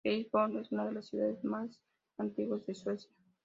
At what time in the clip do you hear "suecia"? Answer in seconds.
2.73-3.11